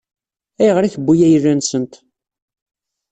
Ayɣer 0.61 0.83
i 0.83 0.89
tewwi 0.93 1.15
ayla-nsent? 1.25 1.93